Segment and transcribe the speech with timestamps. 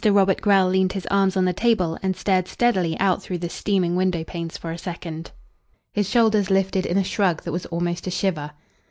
[0.03, 3.95] Robert Grell leaned his arms on the table and stared steadily out through the steaming
[3.95, 5.29] window panes for a second.
[5.93, 8.49] His shoulders lifted in a shrug that was almost a shiver.